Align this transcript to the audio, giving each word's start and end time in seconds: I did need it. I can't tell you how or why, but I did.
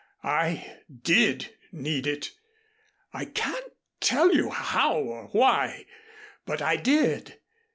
I 0.23 0.77
did 1.03 1.51
need 1.71 2.07
it. 2.07 2.31
I 3.13 3.25
can't 3.25 3.71
tell 3.99 4.33
you 4.33 4.49
how 4.49 4.97
or 4.97 5.27
why, 5.27 5.85
but 6.43 6.59
I 6.59 6.75
did. 6.75 7.39